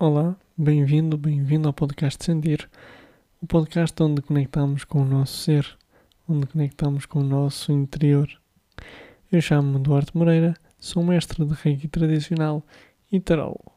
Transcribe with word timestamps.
Olá, 0.00 0.36
bem-vindo, 0.56 1.18
bem-vindo 1.18 1.66
ao 1.66 1.74
podcast 1.74 2.24
Sentir, 2.24 2.70
o 3.42 3.48
podcast 3.48 4.00
onde 4.00 4.22
conectamos 4.22 4.84
com 4.84 5.02
o 5.02 5.04
nosso 5.04 5.38
ser, 5.38 5.66
onde 6.28 6.46
conectamos 6.46 7.04
com 7.04 7.18
o 7.18 7.24
nosso 7.24 7.72
interior. 7.72 8.28
Eu 9.32 9.40
chamo-me 9.40 9.82
Duarte 9.82 10.16
Moreira, 10.16 10.54
sou 10.78 11.02
mestre 11.02 11.44
de 11.44 11.52
Reiki 11.52 11.88
tradicional 11.88 12.62
e 13.10 13.18
tarólogo. 13.18 13.72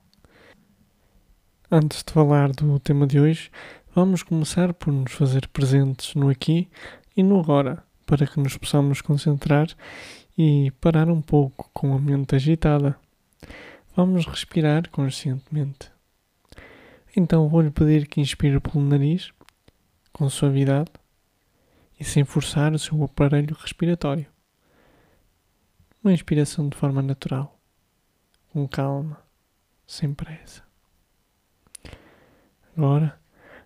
Antes 1.71 2.03
de 2.03 2.13
falar 2.13 2.51
do 2.51 2.79
tema 2.79 3.07
de 3.07 3.19
hoje, 3.19 3.49
vamos 3.95 4.21
começar 4.21 4.75
por 4.75 4.93
nos 4.93 5.13
fazer 5.13 5.47
presentes 5.47 6.13
no 6.13 6.29
aqui 6.29 6.69
e 7.17 7.23
no 7.23 7.39
agora, 7.39 7.83
para 8.05 8.27
que 8.27 8.39
nos 8.39 8.55
possamos 8.55 9.01
concentrar 9.01 9.69
e 10.37 10.69
parar 10.79 11.09
um 11.09 11.19
pouco 11.19 11.67
com 11.73 11.95
a 11.95 11.99
mente 11.99 12.35
agitada. 12.35 12.95
Vamos 13.95 14.27
respirar 14.27 14.87
conscientemente. 14.91 15.89
Então 17.15 17.49
vou-lhe 17.49 17.69
pedir 17.69 18.07
que 18.07 18.21
inspire 18.21 18.57
pelo 18.61 18.81
nariz, 18.85 19.33
com 20.13 20.29
suavidade 20.29 20.91
e 21.99 22.05
sem 22.05 22.23
forçar 22.23 22.73
o 22.73 22.79
seu 22.79 23.03
aparelho 23.03 23.53
respiratório. 23.53 24.25
Uma 26.01 26.13
inspiração 26.13 26.69
de 26.69 26.77
forma 26.77 27.01
natural, 27.01 27.59
com 28.53 28.65
calma, 28.65 29.21
sem 29.85 30.13
pressa. 30.13 30.63
Agora, 32.77 33.19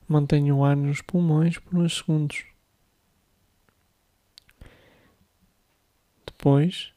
mantenha 0.07 0.53
o 0.55 0.65
ar 0.65 0.75
nos 0.75 1.03
pulmões 1.03 1.59
por 1.59 1.77
uns 1.77 1.97
segundos. 1.97 2.45
Depois, 6.25 6.91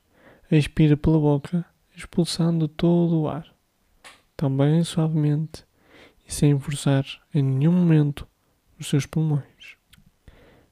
expire 0.51 0.97
pela 0.97 1.21
boca, 1.21 1.65
expulsando 1.95 2.67
todo 2.67 3.21
o 3.21 3.29
ar, 3.29 3.55
também 4.35 4.83
suavemente 4.83 5.68
e 6.29 6.33
sem 6.33 6.59
forçar 6.61 7.05
em 7.33 7.43
nenhum 7.43 7.73
momento 7.73 8.29
os 8.79 8.87
seus 8.87 9.07
pulmões. 9.07 9.77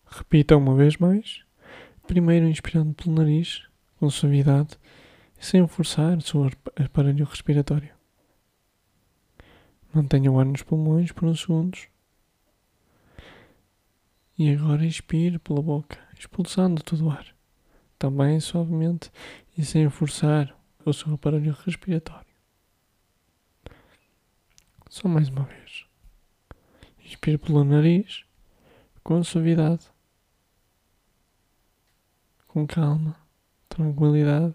Repita 0.04 0.56
uma 0.56 0.76
vez 0.76 0.98
mais, 0.98 1.42
primeiro 2.06 2.46
inspirando 2.46 2.94
pelo 2.94 3.16
nariz, 3.16 3.62
com 3.96 4.10
suavidade 4.10 4.78
e 5.40 5.44
sem 5.44 5.66
forçar 5.66 6.18
o 6.18 6.20
seu 6.20 6.50
aparelho 6.76 7.24
respiratório. 7.24 7.94
Mantenha 9.92 10.30
o 10.30 10.38
ar 10.38 10.44
nos 10.44 10.62
pulmões 10.62 11.10
por 11.10 11.24
uns 11.24 11.40
segundos. 11.40 11.88
E 14.38 14.52
agora 14.52 14.84
expire 14.84 15.38
pela 15.38 15.62
boca, 15.62 15.98
expulsando 16.18 16.82
todo 16.82 17.06
o 17.06 17.10
ar 17.10 17.34
também 17.98 18.38
suavemente 18.40 19.10
e 19.56 19.64
sem 19.64 19.88
forçar 19.88 20.56
o 20.84 20.92
seu 20.92 21.14
aparelho 21.14 21.56
respiratório. 21.64 22.25
Só 24.96 25.08
mais 25.08 25.28
uma 25.28 25.42
vez. 25.42 25.84
Inspire 27.04 27.36
pelo 27.36 27.62
nariz, 27.64 28.24
com 29.04 29.22
suavidade, 29.22 29.84
com 32.48 32.66
calma, 32.66 33.14
tranquilidade. 33.68 34.54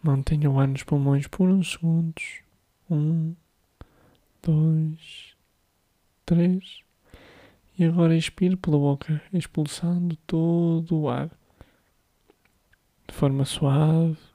Mantenha 0.00 0.48
o 0.48 0.60
ar 0.60 0.68
nos 0.68 0.84
pulmões 0.84 1.26
por 1.26 1.48
uns 1.48 1.72
segundos. 1.72 2.42
Um, 2.88 3.34
dois, 4.40 5.34
três. 6.24 6.84
E 7.76 7.86
agora 7.86 8.16
expire 8.16 8.54
pela 8.54 8.78
boca, 8.78 9.20
expulsando 9.32 10.14
todo 10.28 10.96
o 10.96 11.08
ar. 11.08 11.28
De 13.08 13.14
forma 13.16 13.44
suave, 13.44 14.29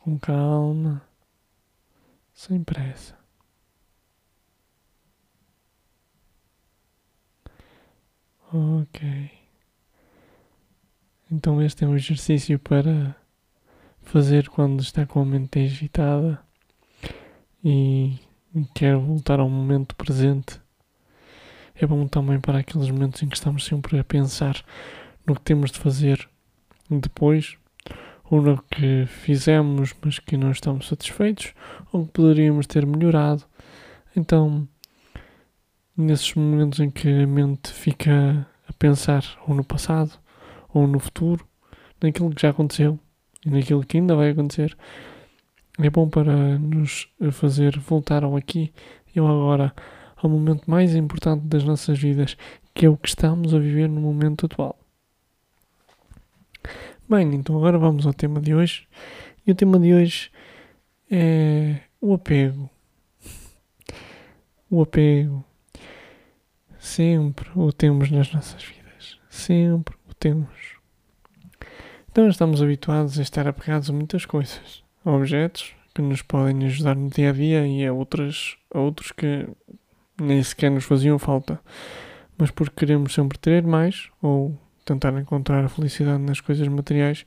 com 0.00 0.18
calma, 0.18 1.02
sem 2.32 2.64
pressa. 2.64 3.16
Ok. 8.52 9.30
Então 11.30 11.62
este 11.62 11.84
é 11.84 11.86
um 11.86 11.94
exercício 11.94 12.58
para 12.58 13.14
fazer 14.02 14.48
quando 14.48 14.80
está 14.80 15.06
com 15.06 15.22
a 15.22 15.24
mente 15.24 15.60
agitada 15.60 16.42
e 17.62 18.18
quer 18.74 18.96
voltar 18.96 19.38
ao 19.38 19.48
momento 19.48 19.94
presente 19.94 20.60
é 21.82 21.86
bom 21.86 22.06
também 22.06 22.38
para 22.38 22.58
aqueles 22.58 22.90
momentos 22.90 23.22
em 23.22 23.28
que 23.28 23.36
estamos 23.36 23.64
sempre 23.64 23.98
a 23.98 24.04
pensar 24.04 24.62
no 25.26 25.34
que 25.34 25.40
temos 25.40 25.70
de 25.70 25.78
fazer 25.78 26.28
depois, 26.90 27.56
ou 28.30 28.40
no 28.40 28.62
que 28.70 29.06
fizemos, 29.06 29.92
mas 30.02 30.18
que 30.18 30.36
não 30.36 30.52
estamos 30.52 30.86
satisfeitos, 30.86 31.52
ou 31.92 32.06
que 32.06 32.12
poderíamos 32.12 32.66
ter 32.66 32.86
melhorado. 32.86 33.44
Então, 34.16 34.68
nesses 35.96 36.32
momentos 36.34 36.78
em 36.78 36.90
que 36.90 37.08
a 37.08 37.26
mente 37.26 37.72
fica 37.72 38.46
a 38.68 38.72
pensar 38.74 39.24
ou 39.46 39.54
no 39.54 39.64
passado, 39.64 40.12
ou 40.72 40.86
no 40.86 41.00
futuro, 41.00 41.44
naquilo 42.00 42.30
que 42.30 42.42
já 42.42 42.50
aconteceu 42.50 42.98
e 43.44 43.50
naquilo 43.50 43.84
que 43.84 43.96
ainda 43.98 44.14
vai 44.14 44.30
acontecer, 44.30 44.76
é 45.78 45.90
bom 45.90 46.08
para 46.08 46.58
nos 46.58 47.08
fazer 47.32 47.78
voltar 47.78 48.22
ao 48.22 48.36
aqui 48.36 48.72
e 49.14 49.18
ao 49.18 49.26
agora 49.26 49.74
ao 50.16 50.28
momento 50.28 50.70
mais 50.70 50.94
importante 50.94 51.46
das 51.46 51.64
nossas 51.64 51.98
vidas, 51.98 52.36
que 52.74 52.86
é 52.86 52.88
o 52.88 52.96
que 52.96 53.08
estamos 53.08 53.54
a 53.54 53.58
viver 53.58 53.88
no 53.88 54.00
momento 54.00 54.46
atual. 54.46 54.78
Bem, 57.10 57.34
então 57.34 57.56
agora 57.56 57.76
vamos 57.76 58.06
ao 58.06 58.14
tema 58.14 58.40
de 58.40 58.54
hoje. 58.54 58.86
E 59.44 59.50
o 59.50 59.54
tema 59.56 59.80
de 59.80 59.92
hoje 59.92 60.30
é 61.10 61.80
o 62.00 62.14
apego. 62.14 62.70
O 64.70 64.80
apego. 64.80 65.44
Sempre 66.78 67.50
o 67.56 67.72
temos 67.72 68.12
nas 68.12 68.32
nossas 68.32 68.62
vidas. 68.62 69.18
Sempre 69.28 69.96
o 70.08 70.14
temos. 70.14 70.76
Então 72.12 72.28
estamos 72.28 72.62
habituados 72.62 73.18
a 73.18 73.22
estar 73.22 73.48
apegados 73.48 73.90
a 73.90 73.92
muitas 73.92 74.24
coisas. 74.24 74.84
A 75.04 75.10
objetos 75.10 75.74
que 75.92 76.02
nos 76.02 76.22
podem 76.22 76.64
ajudar 76.66 76.94
no 76.94 77.10
dia 77.10 77.30
a 77.30 77.32
dia 77.32 77.66
e 77.66 77.84
a, 77.84 77.92
outras, 77.92 78.56
a 78.72 78.78
outros 78.78 79.10
que 79.10 79.48
nem 80.16 80.40
sequer 80.44 80.70
nos 80.70 80.84
faziam 80.84 81.18
falta, 81.18 81.60
mas 82.38 82.52
porque 82.52 82.86
queremos 82.86 83.12
sempre 83.12 83.36
ter 83.36 83.64
mais 83.64 84.08
ou 84.22 84.56
tentar 84.84 85.12
encontrar 85.18 85.64
a 85.64 85.68
felicidade 85.68 86.22
nas 86.22 86.40
coisas 86.40 86.66
materiais, 86.68 87.24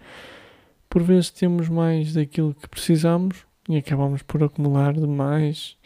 por 0.89 1.01
vezes 1.01 1.29
temos 1.29 1.69
mais 1.69 2.13
daquilo 2.13 2.53
que 2.53 2.67
precisamos 2.67 3.45
e 3.67 3.77
acabamos 3.77 4.21
por 4.21 4.43
acumular 4.43 4.93
demais 4.93 5.77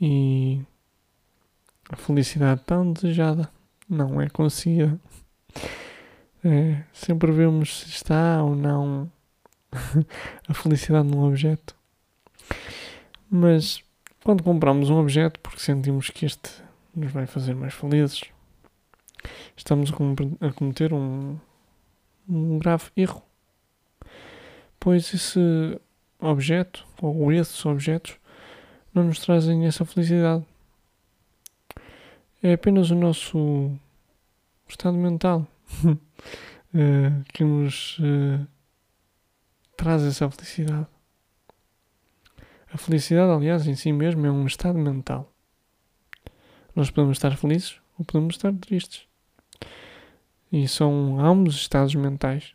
e 0.00 0.60
a 1.90 1.96
felicidade 1.96 2.62
tão 2.64 2.92
desejada 2.92 3.50
não 3.88 4.20
é 4.20 4.28
conseguida. 4.28 4.98
É, 6.44 6.82
sempre 6.92 7.32
vemos 7.32 7.80
se 7.80 7.88
está 7.88 8.42
ou 8.42 8.54
não 8.54 9.10
a 10.48 10.54
felicidade 10.54 11.08
num 11.08 11.24
objeto. 11.24 11.74
Mas 13.28 13.82
quando 14.24 14.42
compramos 14.42 14.88
um 14.90 14.98
objeto 14.98 15.38
porque 15.40 15.60
sentimos 15.60 16.10
que 16.10 16.26
este 16.26 16.50
nos 16.94 17.12
vai 17.12 17.26
fazer 17.26 17.54
mais 17.54 17.74
felizes, 17.74 18.24
estamos 19.60 19.92
a 20.40 20.52
cometer 20.52 20.92
um, 20.92 21.38
um 22.28 22.58
grave 22.58 22.90
erro. 22.96 23.22
Pois 24.78 25.12
esse 25.12 25.78
objeto, 26.18 26.86
ou 27.00 27.30
esses 27.30 27.64
objetos, 27.66 28.16
não 28.94 29.04
nos 29.04 29.20
trazem 29.20 29.66
essa 29.66 29.84
felicidade. 29.84 30.44
É 32.42 32.54
apenas 32.54 32.90
o 32.90 32.94
nosso 32.94 33.70
estado 34.66 34.96
mental 34.96 35.46
eh, 36.74 37.22
que 37.34 37.44
nos 37.44 37.98
uh, 37.98 38.46
traz 39.76 40.02
essa 40.02 40.30
felicidade. 40.30 40.86
A 42.72 42.78
felicidade, 42.78 43.30
aliás, 43.30 43.66
em 43.66 43.74
si 43.74 43.92
mesmo 43.92 44.24
é 44.24 44.30
um 44.30 44.46
estado 44.46 44.78
mental. 44.78 45.30
Nós 46.74 46.90
podemos 46.90 47.18
estar 47.18 47.36
felizes 47.36 47.78
ou 47.98 48.04
podemos 48.06 48.36
estar 48.36 48.54
tristes. 48.54 49.09
E 50.52 50.66
são 50.66 51.20
ambos 51.20 51.54
estados 51.54 51.94
mentais. 51.94 52.54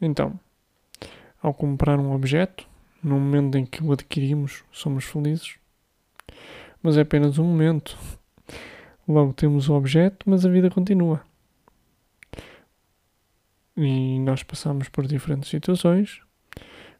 Então, 0.00 0.38
ao 1.42 1.54
comprar 1.54 1.98
um 1.98 2.12
objeto, 2.12 2.68
no 3.02 3.18
momento 3.18 3.56
em 3.56 3.64
que 3.64 3.82
o 3.82 3.92
adquirimos, 3.92 4.64
somos 4.70 5.04
felizes. 5.04 5.56
Mas 6.82 6.98
é 6.98 7.00
apenas 7.00 7.38
um 7.38 7.44
momento. 7.44 7.96
Logo 9.08 9.32
temos 9.32 9.68
o 9.68 9.74
objeto, 9.74 10.28
mas 10.28 10.44
a 10.44 10.50
vida 10.50 10.70
continua. 10.70 11.24
E 13.76 14.18
nós 14.20 14.42
passamos 14.42 14.88
por 14.88 15.06
diferentes 15.06 15.48
situações, 15.48 16.20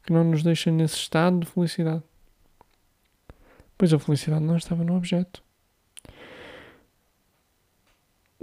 que 0.02 0.12
não 0.12 0.24
nos 0.24 0.42
deixa 0.42 0.70
nesse 0.70 0.96
estado 0.96 1.40
de 1.40 1.46
felicidade. 1.46 2.02
Pois 3.76 3.92
a 3.92 3.98
felicidade 3.98 4.44
não 4.44 4.56
estava 4.56 4.82
no 4.82 4.96
objeto. 4.96 5.43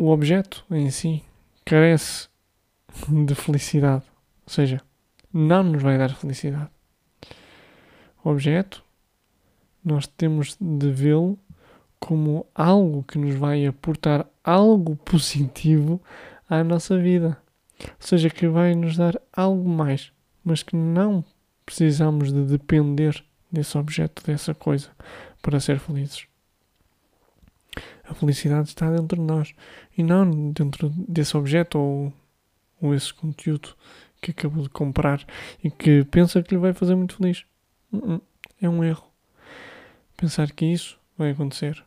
O 0.01 0.09
objeto 0.09 0.65
em 0.71 0.89
si 0.89 1.23
carece 1.63 2.27
de 3.07 3.35
felicidade. 3.35 4.03
Ou 4.47 4.51
seja, 4.51 4.81
não 5.31 5.61
nos 5.61 5.83
vai 5.83 5.95
dar 5.95 6.15
felicidade. 6.15 6.71
O 8.23 8.31
objeto, 8.31 8.83
nós 9.85 10.07
temos 10.07 10.57
de 10.59 10.89
vê-lo 10.89 11.37
como 11.99 12.47
algo 12.55 13.03
que 13.03 13.19
nos 13.19 13.35
vai 13.35 13.63
aportar 13.67 14.25
algo 14.43 14.95
positivo 14.95 16.01
à 16.49 16.63
nossa 16.63 16.97
vida. 16.97 17.37
Ou 17.79 17.93
seja, 17.99 18.31
que 18.31 18.47
vai 18.47 18.73
nos 18.73 18.97
dar 18.97 19.21
algo 19.31 19.69
mais, 19.69 20.11
mas 20.43 20.63
que 20.63 20.75
não 20.75 21.23
precisamos 21.63 22.33
de 22.33 22.43
depender 22.45 23.23
desse 23.51 23.77
objeto, 23.77 24.23
dessa 24.25 24.55
coisa, 24.55 24.89
para 25.43 25.59
ser 25.59 25.77
felizes. 25.77 26.30
A 28.11 28.13
felicidade 28.13 28.67
está 28.67 28.91
dentro 28.91 29.17
de 29.17 29.23
nós 29.23 29.55
e 29.97 30.03
não 30.03 30.51
dentro 30.51 30.89
desse 30.89 31.37
objeto 31.37 31.79
ou, 31.79 32.13
ou 32.81 32.93
esse 32.93 33.13
conteúdo 33.13 33.69
que 34.21 34.31
acabou 34.31 34.63
de 34.63 34.69
comprar 34.69 35.25
e 35.63 35.71
que 35.71 36.03
pensa 36.03 36.43
que 36.43 36.53
lhe 36.53 36.59
vai 36.59 36.73
fazer 36.73 36.93
muito 36.93 37.15
feliz. 37.15 37.45
Uh-uh. 37.89 38.21
É 38.61 38.67
um 38.67 38.83
erro. 38.83 39.07
Pensar 40.17 40.51
que 40.51 40.65
isso 40.65 40.99
vai 41.17 41.31
acontecer. 41.31 41.81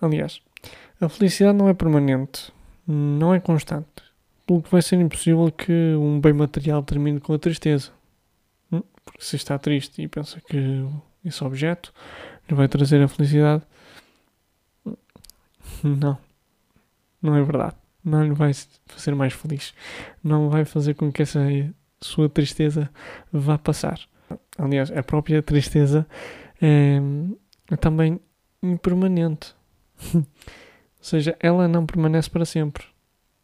Aliás, 0.00 0.40
a 1.00 1.08
felicidade 1.08 1.58
não 1.58 1.68
é 1.68 1.74
permanente, 1.74 2.52
não 2.86 3.34
é 3.34 3.40
constante, 3.40 3.88
pelo 4.46 4.62
que 4.62 4.70
vai 4.70 4.80
ser 4.80 5.00
impossível 5.00 5.50
que 5.50 5.72
um 5.96 6.20
bem 6.20 6.32
material 6.32 6.84
termine 6.84 7.18
com 7.18 7.34
a 7.34 7.38
tristeza. 7.38 7.90
Hum? 8.70 8.82
Porque 9.04 9.24
se 9.24 9.34
está 9.34 9.58
triste 9.58 10.00
e 10.00 10.06
pensa 10.06 10.40
que 10.40 10.86
esse 11.24 11.42
objeto 11.42 11.92
lhe 12.48 12.54
vai 12.54 12.68
trazer 12.68 13.02
a 13.02 13.08
felicidade, 13.08 13.64
não. 15.82 16.18
Não 17.20 17.36
é 17.36 17.42
verdade. 17.42 17.76
Não 18.04 18.24
lhe 18.24 18.32
vai 18.32 18.52
fazer 18.86 19.14
mais 19.14 19.32
feliz. 19.32 19.74
Não 20.22 20.48
vai 20.48 20.64
fazer 20.64 20.94
com 20.94 21.12
que 21.12 21.22
essa 21.22 21.40
sua 22.00 22.28
tristeza 22.28 22.90
vá 23.32 23.58
passar. 23.58 24.00
Aliás, 24.56 24.90
a 24.90 25.02
própria 25.02 25.42
tristeza 25.42 26.06
é, 26.60 26.98
é 27.70 27.76
também 27.76 28.18
impermanente. 28.62 29.54
Ou 30.14 30.24
seja, 31.00 31.36
ela 31.40 31.68
não 31.68 31.84
permanece 31.84 32.30
para 32.30 32.44
sempre. 32.44 32.84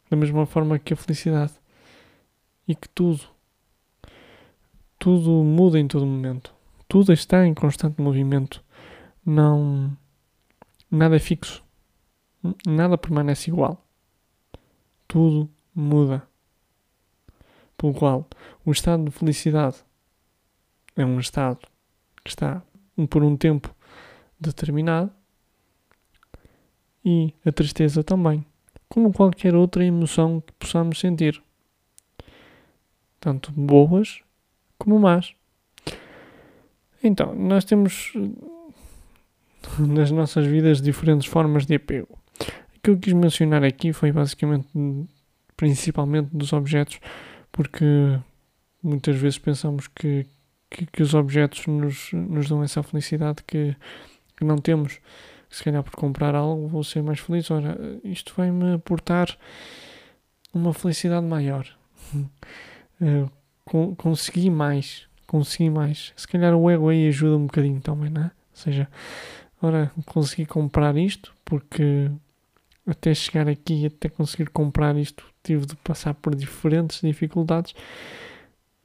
Da 0.09 0.17
mesma 0.17 0.45
forma 0.45 0.79
que 0.79 0.93
a 0.93 0.97
felicidade. 0.97 1.53
E 2.67 2.75
que 2.75 2.89
tudo, 2.89 3.21
tudo 4.97 5.43
muda 5.43 5.79
em 5.79 5.87
todo 5.87 6.05
momento. 6.05 6.53
Tudo 6.87 7.13
está 7.13 7.45
em 7.45 7.53
constante 7.53 8.01
movimento. 8.01 8.63
Não, 9.25 9.95
nada 10.89 11.15
é 11.15 11.19
fixo 11.19 11.66
nada 12.65 12.97
permanece 12.97 13.49
igual. 13.49 13.83
Tudo 15.07 15.49
muda. 15.73 16.27
Pelo 17.77 17.93
qual 17.93 18.27
o 18.65 18.71
estado 18.71 19.05
de 19.05 19.11
felicidade 19.11 19.77
é 20.95 21.05
um 21.05 21.19
estado 21.19 21.59
que 22.23 22.29
está 22.29 22.61
por 23.09 23.23
um 23.23 23.37
tempo 23.37 23.73
determinado 24.39 25.11
e 27.05 27.33
a 27.45 27.51
tristeza 27.51 28.03
também, 28.03 28.43
como 28.89 29.13
qualquer 29.13 29.55
outra 29.55 29.85
emoção 29.85 30.41
que 30.41 30.51
possamos 30.53 30.99
sentir, 30.99 31.41
tanto 33.19 33.51
boas 33.51 34.21
como 34.77 34.99
más. 34.99 35.33
Então, 37.03 37.35
nós 37.35 37.63
temos 37.63 38.11
nas 39.79 40.09
nossas 40.09 40.47
vidas 40.47 40.81
diferentes 40.81 41.27
formas 41.27 41.65
de 41.65 41.75
apego 41.75 42.17
que 42.87 42.91
eu 42.91 42.97
quis 42.97 43.11
mencionar 43.11 43.65
aqui 43.65 43.91
foi 43.91 44.13
basicamente, 44.13 44.69
principalmente 45.57 46.29
dos 46.33 46.53
objetos, 46.53 47.01
porque 47.51 47.85
muitas 48.81 49.17
vezes 49.17 49.37
pensamos 49.37 49.89
que, 49.89 50.25
que, 50.69 50.85
que 50.85 51.03
os 51.03 51.13
objetos 51.13 51.67
nos, 51.67 52.13
nos 52.13 52.47
dão 52.47 52.63
essa 52.63 52.81
felicidade 52.81 53.43
que, 53.45 53.75
que 54.37 54.45
não 54.45 54.57
temos. 54.57 55.01
Se 55.49 55.63
calhar 55.63 55.83
por 55.83 55.95
comprar 55.95 56.33
algo 56.33 56.67
vou 56.67 56.83
ser 56.83 57.01
mais 57.01 57.19
feliz. 57.19 57.51
Ora, 57.51 57.77
isto 58.05 58.33
vai-me 58.37 58.75
aportar 58.75 59.37
uma 60.53 60.73
felicidade 60.73 61.25
maior. 61.25 61.67
uh, 63.01 63.95
consegui 63.97 64.49
mais. 64.49 65.07
Consegui 65.25 65.69
mais. 65.69 66.13
Se 66.15 66.25
calhar 66.25 66.55
o 66.55 66.69
ego 66.69 66.87
aí 66.87 67.09
ajuda 67.09 67.35
um 67.35 67.47
bocadinho 67.47 67.81
também, 67.81 68.09
não 68.09 68.21
é? 68.21 68.25
Ou 68.25 68.31
seja, 68.53 68.89
ora, 69.61 69.91
consegui 70.05 70.45
comprar 70.45 70.95
isto 70.95 71.33
porque 71.43 72.09
até 72.87 73.13
chegar 73.13 73.49
aqui, 73.49 73.85
até 73.85 74.07
conseguir 74.07 74.49
comprar 74.49 74.95
isto, 74.95 75.25
tive 75.43 75.65
de 75.65 75.75
passar 75.77 76.13
por 76.13 76.33
diferentes 76.33 77.01
dificuldades 77.01 77.75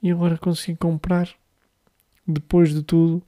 e 0.01 0.11
agora 0.11 0.37
consegui 0.37 0.77
comprar 0.77 1.29
depois 2.27 2.73
de 2.73 2.83
tudo 2.83 3.23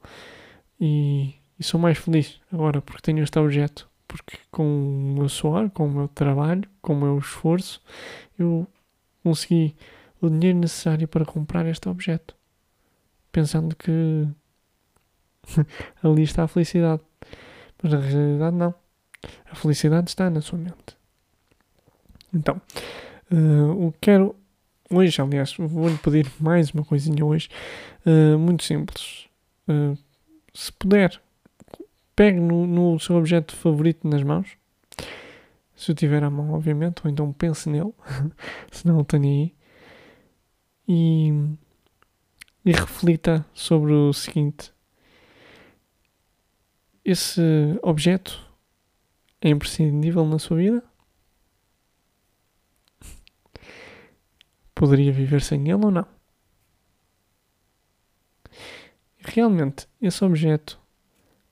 e, 0.80 1.34
e 1.58 1.64
sou 1.64 1.80
mais 1.80 1.98
feliz 1.98 2.40
agora 2.52 2.82
porque 2.82 3.02
tenho 3.02 3.24
este 3.24 3.40
objeto. 3.40 3.90
Porque 4.08 4.38
com 4.52 4.64
o 4.64 5.16
meu 5.16 5.28
suor, 5.28 5.70
com 5.72 5.88
o 5.88 5.92
meu 5.92 6.08
trabalho, 6.08 6.70
com 6.82 6.94
o 6.94 7.02
meu 7.02 7.18
esforço, 7.18 7.82
eu 8.38 8.68
consegui 9.24 9.76
o 10.22 10.30
dinheiro 10.30 10.60
necessário 10.60 11.08
para 11.08 11.26
comprar 11.26 11.66
este 11.66 11.90
objeto. 11.90 12.36
Pensando 13.32 13.76
que 13.76 14.28
ali 16.04 16.24
está 16.24 16.44
a 16.44 16.48
felicidade. 16.48 17.02
Mas 17.82 17.94
na 17.94 18.00
realidade 18.00 18.56
não. 18.56 18.85
A 19.50 19.56
felicidade 19.56 20.10
está 20.10 20.30
na 20.30 20.42
sua 20.42 20.60
mente. 20.60 20.98
Então, 22.34 22.62
uh, 23.32 23.88
o 23.88 23.92
que 23.94 24.00
quero 24.02 24.36
hoje, 24.90 25.22
aliás, 25.22 25.56
vou-lhe 25.58 25.98
pedir 25.98 26.32
mais 26.40 26.72
uma 26.72 26.84
coisinha 26.84 27.26
hoje, 27.26 27.50
uh, 28.06 28.38
muito 28.38 28.64
simples. 28.64 29.28
Uh, 29.68 29.98
se 30.54 30.72
puder, 30.72 31.22
pegue 32.16 32.40
no, 32.40 32.66
no, 32.66 33.00
seu 33.00 33.16
objeto 33.16 33.56
favorito 33.56 34.08
nas 34.08 34.24
mãos. 34.24 34.50
Se 35.76 35.92
o 35.92 35.96
tiver 35.96 36.24
à 36.24 36.30
mão, 36.30 36.52
obviamente, 36.52 37.02
ou 37.04 37.12
então 37.12 37.32
pense 37.34 37.70
nele, 37.70 37.94
se 38.72 38.88
não 38.88 39.00
o 39.00 39.06
tenho 39.06 39.26
aí. 39.26 39.56
E, 40.88 41.34
e 42.64 42.72
reflita 42.72 43.46
sobre 43.54 43.92
o 43.92 44.14
seguinte: 44.14 44.72
esse 47.04 47.42
objeto 47.82 48.40
é 49.46 49.50
imprescindível 49.50 50.26
na 50.26 50.40
sua 50.40 50.58
vida? 50.58 50.84
Poderia 54.74 55.14
viver 55.14 55.42
sem 55.44 55.62
ele 55.70 55.86
ou 55.86 55.92
não? 55.92 56.08
Realmente, 59.20 59.88
esse 60.02 60.26
objeto 60.26 60.80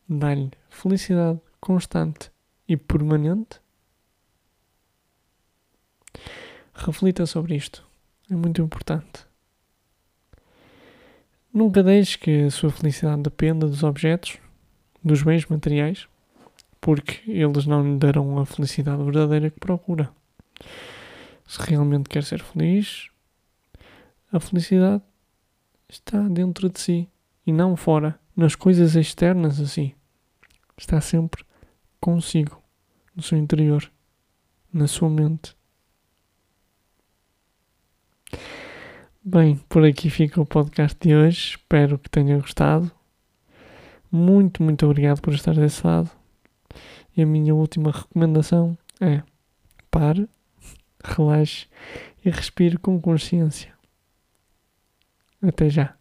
dá-lhe 0.10 0.52
felicidade 0.70 1.40
constante 1.62 2.32
e 2.68 2.76
permanente? 2.76 3.62
Reflita 6.74 7.28
sobre 7.28 7.56
isto. 7.56 7.88
É 8.30 8.36
muito 8.36 8.60
importante. 8.60 9.28
Nunca 11.54 11.84
deixe 11.84 12.18
que 12.18 12.46
a 12.46 12.52
sua 12.52 12.72
felicidade 12.72 13.22
dependa 13.22 13.68
dos 13.68 13.84
objetos, 13.84 14.40
dos 15.04 15.22
bens 15.22 15.46
materiais 15.46 16.08
porque 16.84 17.32
eles 17.32 17.66
não 17.66 17.82
lhe 17.82 17.98
darão 17.98 18.38
a 18.38 18.46
felicidade 18.46 19.02
verdadeira 19.02 19.50
que 19.50 19.58
procura. 19.58 20.12
Se 21.48 21.58
realmente 21.62 22.10
quer 22.10 22.26
ser 22.26 22.44
feliz, 22.44 23.08
a 24.30 24.38
felicidade 24.38 25.02
está 25.88 26.20
dentro 26.28 26.70
de 26.70 26.78
si 26.82 27.10
e 27.48 27.54
não 27.54 27.78
fora, 27.78 28.20
nas 28.36 28.54
coisas 28.54 28.96
externas 28.96 29.62
assim. 29.62 29.94
Está 30.78 31.00
sempre 31.00 31.46
consigo, 32.02 32.62
no 33.16 33.24
seu 33.24 33.38
interior, 33.38 33.90
na 34.74 34.86
sua 34.86 35.10
mente. 35.10 35.56
Bem, 39.24 39.56
por 39.70 39.86
aqui 39.86 40.10
fica 40.10 40.42
o 40.42 40.46
podcast 40.46 40.98
de 41.00 41.16
hoje. 41.16 41.52
Espero 41.52 41.98
que 41.98 42.10
tenha 42.10 42.38
gostado. 42.40 42.92
Muito, 44.12 44.62
muito 44.62 44.86
obrigado 44.86 45.22
por 45.22 45.34
estar 45.34 45.56
desse 45.56 45.88
lado. 45.88 46.23
E 47.16 47.22
a 47.22 47.26
minha 47.26 47.54
última 47.54 47.92
recomendação 47.92 48.78
é 49.00 49.22
pare, 49.92 50.28
relaxe 51.04 51.68
e 52.26 52.30
respire 52.30 52.78
com 52.78 53.00
consciência. 53.00 53.74
Até 55.42 55.70
já. 55.70 55.96